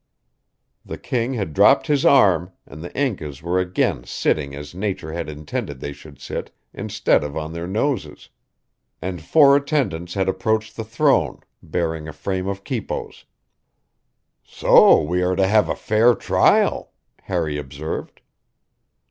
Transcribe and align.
Look!" 0.83 0.87
The 0.87 0.97
king 1.09 1.33
had 1.35 1.53
dropped 1.53 1.85
his 1.85 2.03
arm, 2.07 2.53
and 2.65 2.83
the 2.83 2.91
Incas 2.99 3.43
were 3.43 3.59
again 3.59 4.03
sitting 4.03 4.55
as 4.55 4.73
Nature 4.73 5.13
had 5.13 5.29
intended 5.29 5.79
they 5.79 5.93
should 5.93 6.19
sit, 6.19 6.49
instead 6.73 7.23
of 7.23 7.37
on 7.37 7.53
their 7.53 7.67
noses. 7.67 8.29
And 8.99 9.21
four 9.21 9.55
attendants 9.55 10.15
had 10.15 10.27
approached 10.27 10.75
the 10.75 10.83
throne, 10.83 11.41
bearing 11.61 12.07
a 12.07 12.13
frame 12.13 12.47
of 12.47 12.63
quipos. 12.63 13.25
"So 14.43 14.99
we 15.03 15.21
are 15.21 15.35
to 15.35 15.45
have 15.47 15.69
a 15.69 15.75
fair 15.75 16.15
trial," 16.15 16.93
Harry 17.21 17.59
observed. 17.59 18.21